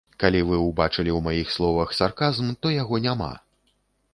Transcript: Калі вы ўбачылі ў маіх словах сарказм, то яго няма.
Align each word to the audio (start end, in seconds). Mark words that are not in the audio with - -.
Калі 0.21 0.39
вы 0.45 0.55
ўбачылі 0.67 1.11
ў 1.17 1.23
маіх 1.27 1.51
словах 1.57 1.93
сарказм, 1.99 2.51
то 2.65 2.73
яго 2.81 2.95
няма. 3.05 3.29